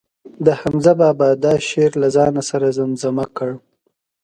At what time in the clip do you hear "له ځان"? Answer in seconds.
2.01-2.33